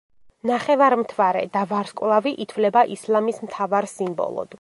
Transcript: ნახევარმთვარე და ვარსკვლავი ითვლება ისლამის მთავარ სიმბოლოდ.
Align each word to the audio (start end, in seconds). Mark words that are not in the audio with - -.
ნახევარმთვარე 0.51 1.43
და 1.57 1.65
ვარსკვლავი 1.73 2.33
ითვლება 2.45 2.85
ისლამის 2.97 3.43
მთავარ 3.49 3.89
სიმბოლოდ. 3.93 4.49